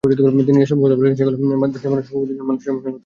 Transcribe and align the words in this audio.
তিনি 0.47 0.59
যেসব 0.61 0.77
কথা 0.83 0.95
বলেছেন, 0.97 1.15
সেগুলো 1.19 1.35
দেশের 1.37 1.59
প্রতিটি 1.59 1.79
শুভবুদ্ধিসম্পন্ন 2.09 2.45
মানুষের 2.49 2.69
মনের 2.73 2.83
কথা। 2.87 2.99